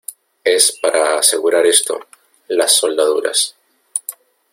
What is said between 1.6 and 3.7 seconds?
esto, las soldaduras.